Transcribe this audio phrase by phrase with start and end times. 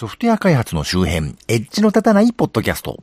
[0.00, 3.02] ソフトウェア開発の周辺、エッジの立たないポッドキャスト。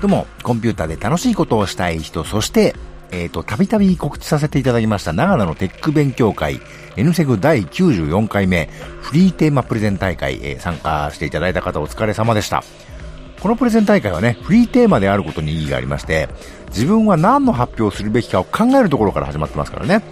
[0.00, 2.76] どうも、コンピューターで楽しいことをしたい人、そして、
[3.10, 6.60] えっ、ー、と、たびたび告知させていただきました長野のテック勉強会、
[6.94, 8.70] N セグ第94回目、
[9.02, 12.62] フリーテーマプレゼン大会、えー、参加していただいた方お疲れ様でした。
[13.40, 16.28] このプレゼン大会はね、フリーテーマであることに意義がありまして、
[16.68, 20.02] 自分は何の発表をするべきかを考えるところから始まってますからね。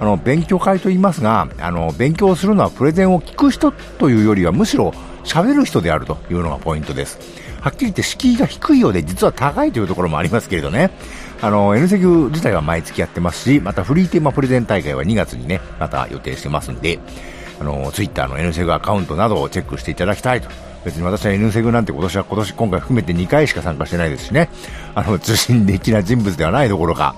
[0.00, 4.94] あの、勉強会と言いますが、あの、勉強するのはプレゼンを聞く人というよりは、むしろ
[5.24, 7.18] 喋る人であるというのがポイントです。
[7.60, 10.92] はっきり言って敷居が低いようで実は高いというところもありますけれどね。
[11.40, 17.00] あの、N セグ自体は毎月やってますし、またフリーテーマプレゼン大会は2月にね、また予定してますんで、
[17.60, 20.48] あの、ツイッターの N セグアカウントなどをチェックしていただきたいと
[20.84, 24.48] 別に私は N セグなんて今年は今年今回含めて2回しか参加してないですしね、
[24.94, 27.14] あの、中心的な人物ではないどころか、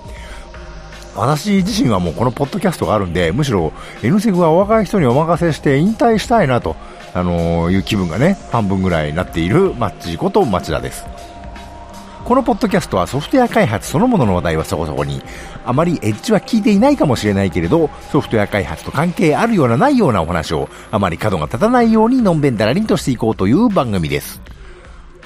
[1.15, 6.75] 私自身はもうこのポッドキャストがあるんで、むしろ N セグはお若い人にお任せして引退したいなと、
[7.13, 11.05] あのー、いう気分がね、半分ぐらいになっているマッチこと町田です。
[12.25, 15.21] このポッドキャストはソフトウェア開発そのものの話題はそこそこに、
[15.65, 24.41] あまりエッジは聞いていないかもしれないけれど、ソフトウェア開発と関係あるようなないようなお話を、あまり角が立たないようにのんべんだらりんとしていこうという番組です。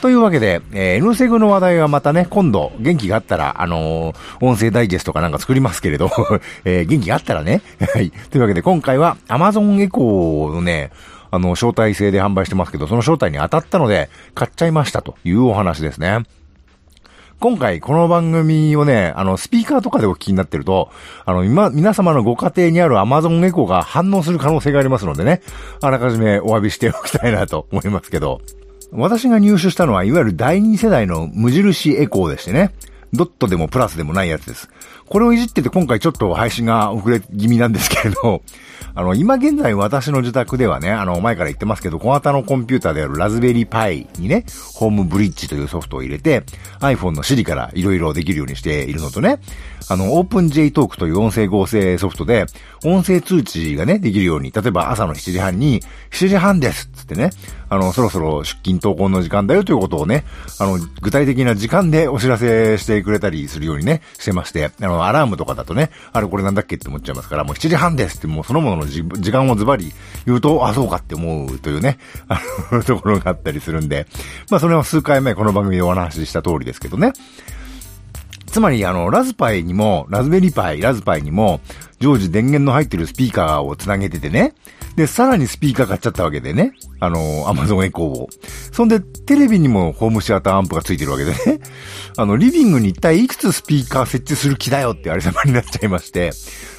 [0.01, 6.11] というわけで、えー、N セグの話題はまたね、今度、元気があったら、あのー、音声ダイジェストかなんか作りますけれど、
[6.63, 7.61] えー、元気があったらね。
[7.93, 8.11] はい。
[8.29, 10.91] というわけで、今回は Amazon エコーのね、
[11.31, 16.19] あの、招待制で販売してますけど、その招待に当たったので、買っちゃいましたというお話ですね。
[17.39, 20.89] 今回この番組をね、あの、スピーカーとかでお聞きになってると、
[21.25, 25.41] あの、今、皆様のご家庭にある Amazon エコーが反応する可能性がありますのでね、
[25.81, 28.41] あらかじめお詫びしておきたいなと思いますけど、
[28.91, 32.73] 私が入手したのは、いわゆる第二世代の無印エコーでしてね、
[33.13, 34.69] ドットでもプラスでもないやつです。
[35.07, 38.41] これをいじってて今回ちょっと配信が遅れ気味なんですけれど、
[38.97, 46.43] あの、今現在私の自宅ではね、あの、前から言ってますけど、小型のコンピューターであるラズベリーパイにね、ホームブリッジというソフトを入れて、
[46.79, 49.41] iPhone の Siri から色々できるようにしているのとね、
[49.89, 52.45] あの、OpenJTalk という音声合成ソフトで、
[52.85, 57.31] 音声通知がね、できるように、例えば朝の7時半に、7時半ですつってね、
[57.75, 60.23] あの、そろそろ出勤投稿の時間だよということをね、
[60.59, 69.91] あの、具体的な時間でお知らせしてくれたりするようにね、してまして、あの、アラームとかだとね、あれこれなんだっけって思っちゃいますから、もう7時半ですってもうそのものの時間をズバリ
[70.25, 71.99] 言うと、あ、そうかって思うというね、
[72.29, 72.39] あ
[72.71, 74.07] の、ところがあったりするんで、
[74.49, 77.13] まあそれは数回前この番組でお話しした通りですけどね。
[78.45, 81.59] つまり、あの、ラズパイにも、ラズベリーパイ、ラズパイにも、
[81.99, 84.53] 常時電源の入ってるスピーカーをつなげててね。
[84.95, 86.73] で、さらにスピーカー買っちゃったわけでね。
[86.99, 88.29] あの、アマゾンエコーを。
[88.71, 91.59] そんで、テレビにもホームシアターアンプがついてるわけでね。
[92.17, 96.31] あの、リビングに一体いくつスピーカー設置する気だよってあれ様になっちゃいまして。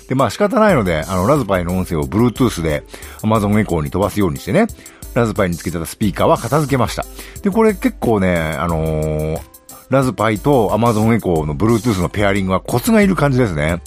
[0.09, 2.84] で、まあ仕方ないので、あの、ラズパイの音声を Bluetooth で
[3.22, 4.66] Amazon エコーに飛ばすようにしてね。
[5.15, 7.05] ラズパイにつけてたスピーカーは片付けました。
[7.43, 9.41] で、これ結構ね、あのー
[9.88, 13.81] ラズパイと Amazon エコーの Bluetooth のペアリングはコツがいる感じですね。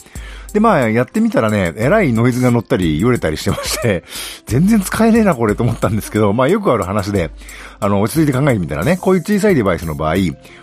[0.53, 4.03] で、まあ、やってみたらね、えらいノイズが乗ったり、よれたりしてまして、
[4.45, 7.31] 全然使えねえな、これと思ったんですけど、まあ、よくある話で、
[7.79, 10.15] あの、落ち着いて考えてみたらね、こういう小さいデバイスの場合、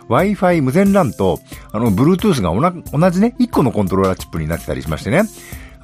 [0.09, 1.41] Wi-Fi 無線 LAN と、
[1.73, 5.23] あの、Bluetooth が同じね、1個のコントローラーチップになってたりしましてね、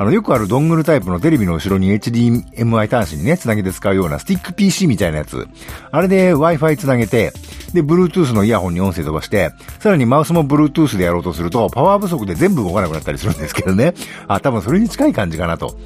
[0.02, 5.46] あの、よくあるドングルタイプのテレビの後ろに HDMI 端子にね、つなげて使うようなスティック PC みたいなやつ。
[5.92, 7.32] あれで Wi-Fi つなげて、
[7.72, 13.94] で、Bluetooth のイヤホンに音声飛ばして、さらにマウスも Bluetooth でやろうとすると、パワー不足で全部動かなくなったりするんですけどね。
[14.26, 15.78] あ、多分それに近い感じかなと。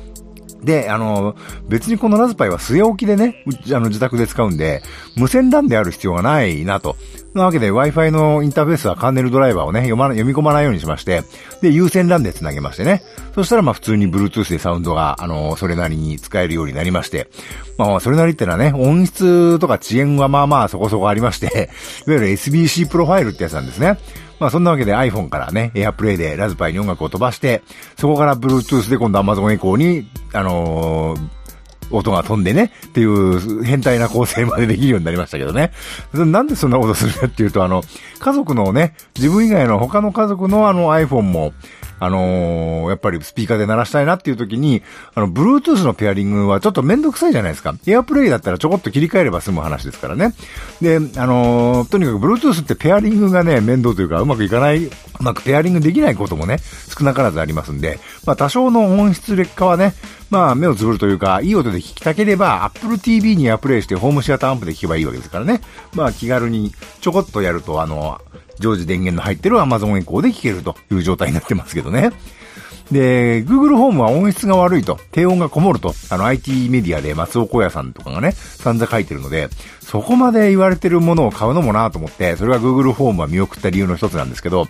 [0.63, 1.37] で、あの、
[1.69, 4.83] 別にこのラズパイは据え置きでね、あの自宅で使うんで、
[5.15, 6.97] 無線 LAN である必要がないなと。
[7.37, 11.23] なわけで Wi-Fi のインターフェースはカーネルドライバーをね、読ま、読み込まないようにしまして、
[11.63, 13.03] で、有線 LAN で繋げましてね。
[13.35, 17.29] そしたらまあ普通に Bluetooth でサウンドが、あの、それなりに使えるようになりまして。
[17.79, 21.47] まあそれなりってのはね、音質とか遅延はまあまあそこそこありまして、
[22.07, 23.99] いわゆる SBC プロファイルってやつなんですね。
[24.41, 27.63] まあそんなわけで iPhone からね、AirPlay でラズパイに音楽を飛ばして、
[27.99, 31.46] そこから Bluetooth で今度 Amazon エコーに、あのー
[31.91, 35.73] 音が飛んでね、っていう変態な構成までできるようになりましたけどね。
[36.13, 37.83] なんでそんなことするかっていうと、あの、
[38.19, 41.53] 家族のね、自分以外の他の家族のあの iPhone も、
[41.99, 44.83] あのー、やっぱりスピーカーで鳴らしたいなっていう時に、
[45.15, 47.71] あの、Bluetooth のペアリングはちょっとめんどくさいじゃないですか。
[47.87, 50.35] AirPlay だったらちょこっと切り替えれば済む話ですからね。
[50.81, 54.91] で、あのー、とにかく Bluetooth ってペアリングがね、面倒というかうまくいかない、う
[55.21, 56.59] まくペアリングできないこともね、
[56.97, 59.95] 少なからずありますんで、まあ多少の音質劣化はね、
[60.31, 65.61] まあ目をつぶるというか、いい音で聞きたければ、Apple TV にアプレイしてホームシアターアンプで聞けばいいわけですからね。
[65.95, 68.21] まあ気軽にちょこっとやると、あの、
[68.59, 72.11] 常時電源の入ってる Amazon エコーで聞けるという状態になってますけどね。
[72.91, 79.49] で、Google ホームは音質が悪いと、低音がこもると、あの IT メディアで松尾小屋さんとかがね、散々書いてるので、
[79.81, 84.69] そこまで言われてるものを買うのもなと思って、それが Google ホームは見送った理由の一つなんですけど、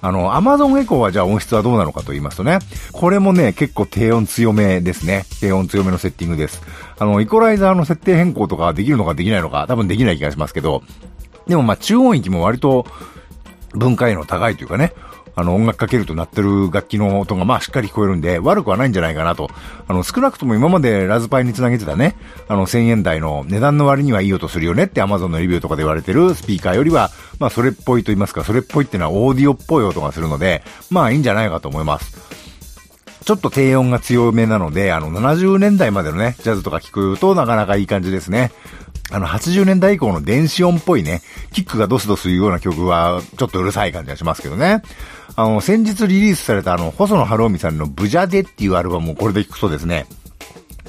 [0.00, 2.58] あの、Amazon Echo はじゃあ音質はどうなのかと言いますとね、
[2.92, 5.24] これもね、結構低音強めですね。
[5.40, 6.62] 低音強めのセッティングです。
[6.98, 10.82] あの、イコライザーの設定変更とかできるのかできないのか、多分できない気がしますけど、
[11.48, 12.86] でもまあ中音域も割と
[13.74, 14.92] 分解の高いというかね、
[15.38, 19.50] あの、音楽かけると鳴ってる楽器の音がまあしっかり聞こえるんで、悪くはないんじゃないかなと。
[19.86, 22.16] あの、少なくとも今までラズパイにつなげてたね、
[22.48, 32.45] あの、1000円台の値段の割にはいい音するよねって Amazon のレビューとかで言われてるスピーカーよりは、まあそれっぽいと言いますか、それっぽいっていうのはオーディオっぽい音がするので、まあいいんじゃないかと思います。
[33.26, 38.52] ちょっと低音が強めなので、あの、70年代までのね、ジャズとか聞くとなかなかいい感じですね。
[39.10, 44.80] あの、80年代以降の電子音っぽいね、キックがドスドス言うような曲は、ちょっとうるさい感じがしますけどね。
[45.34, 50.06] あの、先日リリースされたあの、細野晴臣さんのブジャデっていうアルバムをこれで聞くとですね、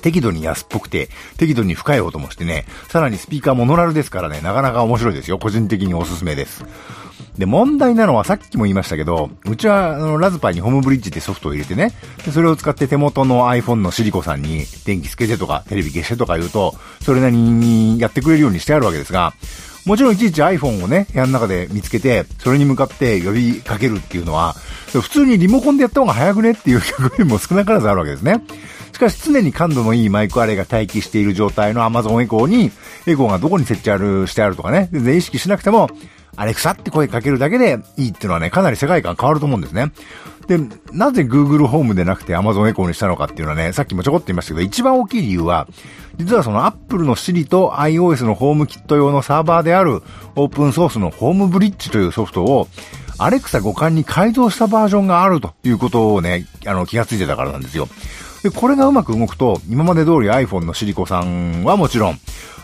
[0.04, 5.40] 適度に安っぽくて、適度に深い音もしてね、さらにスピーカーモノラルですからね、なかなか面白いですよ。
[5.40, 6.64] 個人的におすすめです。
[7.38, 11.94] で、問題なのはさっきも言いましたけど、うちはあのラズパイにホームブリッジってソフトを入れてね、
[12.26, 19.34] でそれを使って手元の iPhone のシリコさんに電気つけてとかテレビ消してとか言うと、それなりにやってくれるようにしてあるわけですが、
[19.86, 24.54] もちろんいちいち iPhone をね、部屋の中で見つけて、それに向かって呼びかけるっていうのは、
[24.92, 28.44] 普通にリモコンでやった方が早くねっていう曲も少なからずあるわけですね。
[28.92, 32.72] しかし常に感度のいいマイクアレイが待機している状態の Amazon エコーに、
[33.06, 35.90] エコーがどこに設置ある、してあるとかね、全然意識しなくても、
[36.38, 39.92] アレクサって声かけるだけでいいっていうのはね、かなり世界観変わると思うんですね。
[40.48, 40.60] で、
[40.94, 45.68] なぜ Google ホームでなくて Amazon エコーにしたのかっていうのはね、さっきもちょこっと言いましたけど、一番大きい理由は、
[46.18, 50.04] 実はその Apple の Siri と iOS のホームキット用のサーバーである
[50.36, 52.68] オープンソースのホームブリッジというソフトを、
[53.18, 57.88] アレクサ互換に改造したバージョンがあるということをね、あの、気がついてたからなんですよ。
[58.44, 62.20] で、これがうまく動くと、今まで通り iPhone のシリコさんはもちろん、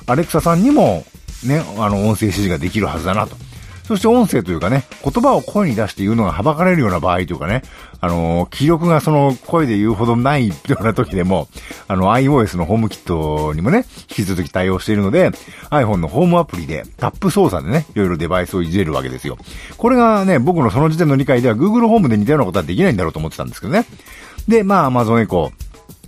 [0.05, 1.05] アレクサさんにも、
[1.43, 3.35] ね、あの、音声指示ができるはずだなと。
[3.83, 7.63] そして音声というかね、言葉を声に出して言うのがはばかれるような場合というかね、
[8.00, 11.47] あのー、気力がその声で言うほどないような時でも、
[11.88, 15.31] あの iOS のホームキットにもね、引き続き対応しているので、
[15.69, 19.38] iPhone のホームアプリでタップ操作でね、いろいろデバイスをいじれるわけですよ。
[19.77, 23.85] これがね、僕のその時点の理解では Google ホームで似たようなことはできないんだろうと思ってたんですけどね。
[24.47, 25.51] で、まあ Amazon Echo、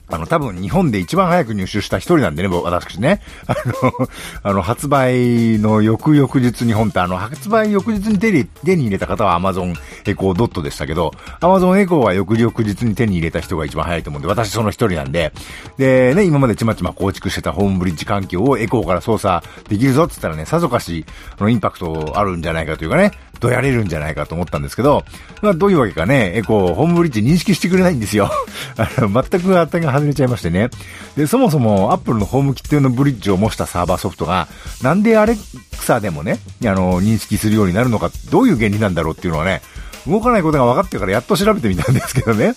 [0.08, 3.22] あの、多分日本で一番早く入手した一人なんでね、私ね。
[3.48, 4.10] あの、
[4.44, 9.76] あの、発売の翌々日日本ってあの、発売翌日に手に手に入れた方は Amazon
[10.06, 11.12] エコードットでしたけど、
[11.42, 15.34] Amazon エコーは翌々日に手に入れた人が一番早いと思うんで、私その一人なんで、
[15.78, 21.06] で、ね、今までちまちま構築してたホームブリッジ環境をエコーから操作できるぞって言ったらね、さぞかし、
[21.40, 25.04] あの、インパクトあるんじゃないかというかね、どやれるんじゃないかと思ったんですけど、
[25.42, 28.32] まあ、どういうわけかね、エコー、ホームブリッジ認識してくれないんですよ。
[28.78, 30.70] あの、全く当たりが外れちゃいましてね。
[31.16, 34.48] で、そもそも、アップルのホームキット用のブリッジを模したサーバーソフトが、
[34.82, 39.62] なんでアレクサでもね、あの、認識するようになるのか、どういう原理なんだろうっていうのはね、
[40.08, 42.56] 動かないことが分かってからやっと調べてみたんですけどね。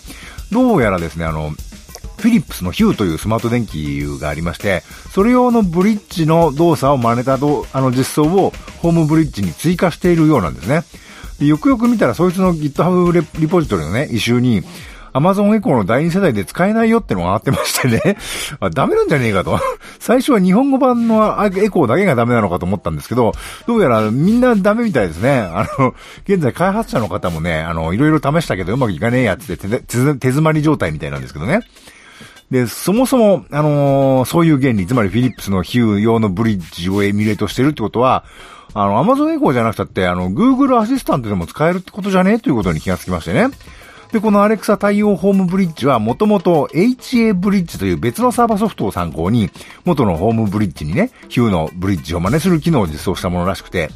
[0.51, 1.53] どうやらですね、あの、
[2.19, 4.83] フィリップスのヒューというスマート電気がありまして、
[5.13, 10.83] それ用のブリッジの動作を真似たあの実装をホームブリッジに追加しているようなんですね。
[11.39, 14.63] でよくよく見たらそいつの GitHub リポジトリのね、イシューに、
[15.13, 18.17] Amazon エコーの第2世代で使えないよってのがあってましてね
[18.61, 19.59] あ、ダメなんじゃねえかと
[19.99, 23.33] 最初は日本語版のエコーだけがダメなのかと思ったんですけど、
[23.67, 25.39] どうやらみんなダメみたいですね。
[25.39, 25.95] あの、
[26.27, 31.61] 現在開発者の方もね、あの、いろいろ試したけどうまくいかねえやつって手手詰まり状態みたいなんですけどね。
[32.51, 38.25] で、そもそも、あのー、そういう原理、つまりフィリップスのヒュー用のブリッジをエミュレートしてるってことは、
[38.75, 43.49] あの、アマゾンエコーじゃなくたって、あの、Google アシスタントでも使えるってことじゃねえということに気がつきましてね。
[44.13, 49.51] で、このアレクサ対応ホームブリッジは、もともと HA ブリッジという別のサーバーソフトを参考に、
[49.85, 53.91] 元のホームブリッジにね、ヒューのブリッジを真似する機能を実装したものらしくて、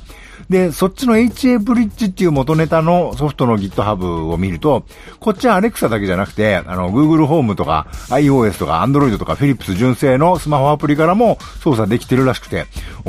[0.53, 4.85] で、そっちの HA ブリッジっていう元ネタのソフトの GitHub を見ると、
[5.19, 12.67] こっちは Alexa だけじゃなくて、あの、Google ホームとか iOS とか Android とか Philips 純正のスマホアプリからも操作できてるらしくて、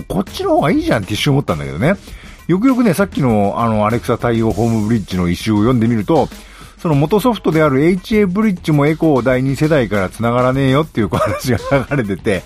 [0.07, 1.95] こっちの方がいいじゃんって一瞬思ったんだけどね。
[2.47, 6.29] よくよくね、さっきのあの、Alexa 対応ホームブリッジの一周を読んでみると、
[6.83, 11.57] その元ソフトである HA ブリッジもエコー第2世代から繋がらねえよっていう話が
[11.89, 12.43] 流れてて、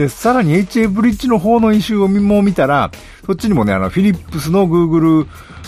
[0.00, 2.90] で、さらに HA ブリッジの方のイシューをも見たら、
[3.26, 5.26] そっちにもね、あの、フィリップスの Google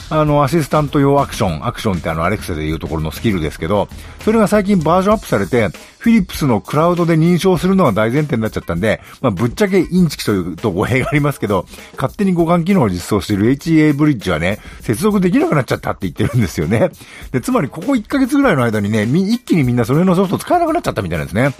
[0.09, 3.89] あの、アシスタント用アクション、アクションってあの、アレクサでいうところのスキルですけど、
[4.25, 16.91] それが最近バージョンアップされて、フィリップスのクラウドで認証するのが大前提になっちゃったんで、まあ、ぶっちゃけインチキというと語弊がありますけど、勝手に互換機能を実装している HA ブリッジはね、接続できなくなっちゃったって言ってるんですよね。
[17.31, 21.55] で、つまりここ1ヶ月ぐらいの間にね、一気にみんなそれのソフト使えなくなっちゃったみたいなんですね。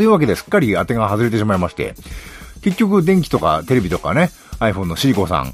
[0.00, 1.94] というわけですっかり当てが外れてしまいまして、
[2.62, 5.52] 結局電気とかテレビとかね、iPhone のシリコさん、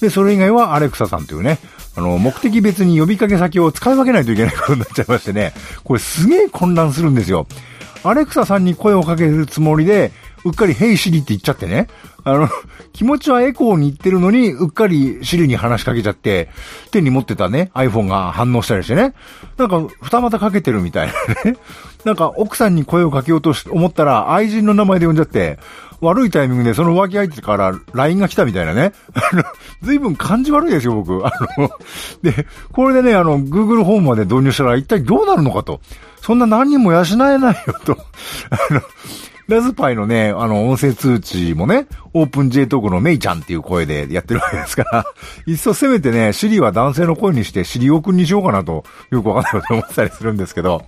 [0.00, 1.60] で、それ以外はアレクサさんというね、
[1.94, 5.52] あの、目的別に呼びかけ先を使い分けないといけないことになっちゃいましてね、
[5.84, 7.46] これすげえ混乱するんですよ。
[8.02, 10.10] アレクサさんに声をかけるつもりで、
[10.44, 11.88] うっかりヘイシリって言っちゃってね。
[12.24, 12.48] あの、
[12.92, 16.48] 気持ちはエコーに行ってるのに、うっかりシリに話しかけちゃって、
[16.90, 19.14] 手に持ってたね、iPhone が反応したりしてね。
[19.58, 21.12] なんか、二股かけてるみたいな
[21.52, 21.58] ね。
[22.04, 25.58] なんか、奥さんに声をかけようと思ったら、愛人の名前で呼んじゃって、
[26.00, 28.92] 悪いタイミングでその浮気相手から LINE が来たみたいなね。
[29.14, 29.42] あの、
[29.82, 31.26] 随分感じ悪いですよ、僕。
[31.26, 31.70] あの、
[32.22, 35.80] で、これでね、あの、Google ホームまで導入したら一体どうなるのかと。
[36.20, 37.98] そんな何人も養えないよと。
[38.50, 38.80] あの、
[39.46, 45.04] ラズパイのね、あの、音声通知もね、オープン J トークのメイちゃんっていう声でやってるわけですから、
[45.46, 50.84] いっそせめてね、シリは男性の声にしてシリオくんにしようかなと、よくわかんないこと思ったりするんですけど、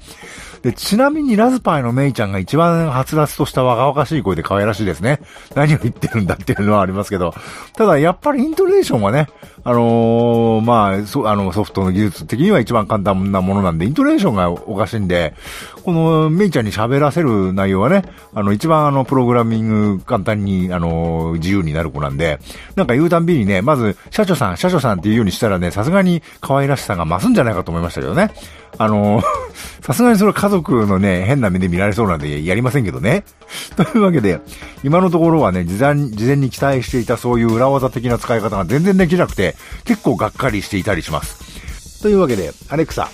[0.62, 5.20] で、ちなみにラズパイのメイちゃんが一番はつらつとした若々しい声で可愛らしいですね。
[5.54, 7.34] 何を言ってるんだっていうのはありますけど。
[7.76, 9.28] ただ、やっぱりイントネーションはね、
[9.68, 15.34] あのー、まあ、そ、あの、ソフトの技術的には一番簡単なものなんで、イントネーションがおかしいんで、
[15.82, 22.38] このメイちゃんに喋らせる内容はね、あの、一番あの、プログラミング簡単に、あの、自由になる子なんで、
[22.76, 28.30] なんか言うたんびにね、まず、社長さん、社長さんっていうようにしたらね、さすがに可愛らしさが増すんじゃないかと思いましたけどね。
[28.78, 29.22] あの、
[29.82, 33.24] さすがにそれは家族のね、変な目で見られそうなんでやりませんけどね。
[33.76, 34.40] というわけで、
[34.84, 39.54] 今のところはね、事前、事前に期待していたそういう裏技的な使い方が全然できなくて、
[39.84, 42.02] 結構がっかりしていたりします。
[42.02, 43.08] というわけで、アレクサ、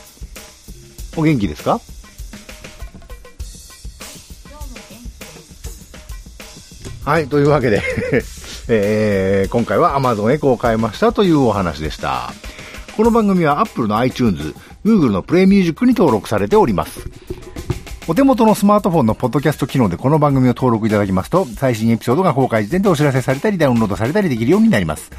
[1.16, 1.80] お元気ですか？
[7.04, 7.82] はい、というわけで
[8.68, 12.32] えー、今回は Amazon エコーを変えましたというお話でした。
[12.96, 17.08] この番組は Apple の iTunes、Google の Play Music に登録されております。
[18.06, 25.10] お手元のスマートフォンのポッドキャスト機能でこの番組を登録いただきますと、最新エピソードが公開時点でお知らせされたりダウンロードされたりできるようになります。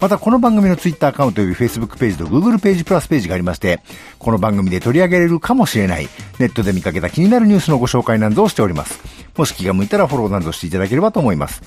[0.00, 3.82] また、この番組の Twitter アカウント及び Facebook ページと Google ページプラスページがありまして、
[4.18, 6.08] この番組で取り上げられるかもしれない、
[6.38, 8.98] ネットで見かけた気になるニュースのご紹介などをしております。
[9.36, 11.62] もし気が向いたらフォローなどしていただければと思います。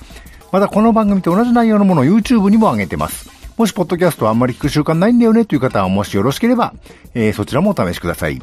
[0.50, 3.43] また、この番組と同じ内容のものを YouTube にも上げてます。
[3.56, 6.74] もし、ポッドキャストあんまり聞く習慣ないんだよねという方は、もしよろしければ、
[7.14, 8.42] えー、そちらもお試しください。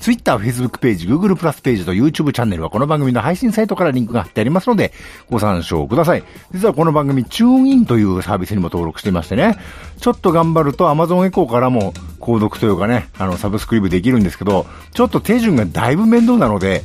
[0.00, 4.92] Twitter、Facebook ページ、Google プラスページと YouTube チャンネルはこの番組の配信サイトからリンクが貼ってありますので、
[5.30, 6.24] ご参照ください。
[6.52, 9.56] 実はこの番組、チューンインというサービスにも登録していましてね、
[10.00, 16.84] ちょっと頑張ると Amazon エコーからも購読というかね、あの、サブスクリブできるんですけど、ちょっと手順がだいぶ面倒なので、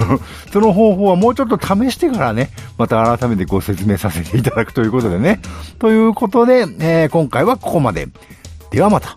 [0.52, 5.40] その方法はもうちょっと試してからね、また改めてご説明させていただくということでね。
[5.78, 8.08] ということで、えー、今回はここまで。
[8.70, 9.16] ではまた。